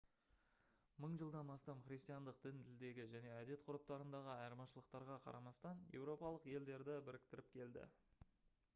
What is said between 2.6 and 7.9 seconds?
тілдегі және әдет-ғұрыптарындағы айырмашылықтарға қарамастан еуропалық елдерді біріктіріп келді